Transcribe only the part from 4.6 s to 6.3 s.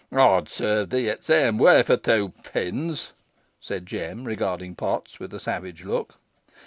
Potts with a savage look.